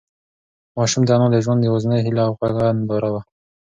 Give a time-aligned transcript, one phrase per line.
[0.77, 3.21] ماشوم د انا د ژوند یوازینۍ هيله او خوږه ننداره وه.